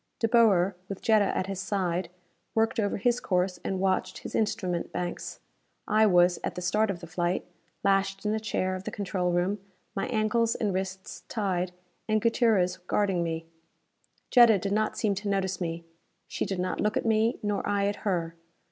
De 0.17 0.27
Boer, 0.27 0.75
with 0.89 0.99
Jetta 0.99 1.25
at 1.25 1.45
his 1.45 1.59
side, 1.59 2.09
worked 2.55 2.79
over 2.79 2.97
his 2.97 3.19
course 3.19 3.59
and 3.63 3.79
watched 3.79 4.17
his 4.17 4.33
instrument 4.33 4.91
banks. 4.91 5.39
I 5.87 6.07
was, 6.07 6.39
at 6.43 6.55
the 6.55 6.61
start 6.63 6.89
of 6.89 7.01
the 7.01 7.05
flight, 7.05 7.45
lashed 7.83 8.25
in 8.25 8.33
a 8.33 8.39
chair 8.39 8.73
of 8.73 8.85
the 8.85 8.89
control 8.89 9.31
room, 9.31 9.59
my 9.95 10.07
ankles 10.07 10.55
and 10.55 10.73
wrists 10.73 11.21
tied 11.29 11.71
and 12.07 12.19
Gutierrez 12.19 12.77
guarding 12.77 13.21
me. 13.21 13.45
Jetta 14.31 14.57
did 14.57 14.71
not 14.73 14.97
seem 14.97 15.13
to 15.13 15.29
notice 15.29 15.61
me. 15.61 15.85
She 16.27 16.45
did 16.47 16.57
not 16.57 16.81
look 16.81 16.97
at 16.97 17.05
me, 17.05 17.37
nor 17.43 17.61
I 17.69 17.85
at 17.85 17.97
her. 17.97 18.33